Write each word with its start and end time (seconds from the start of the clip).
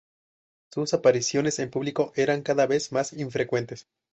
Sus 0.73 0.95
apariciones 0.95 1.59
en 1.59 1.69
público 1.69 2.11
eran 2.15 2.41
cada 2.41 2.65
vez 2.65 2.91
más 2.91 3.13
infrecuentes. 3.13 3.85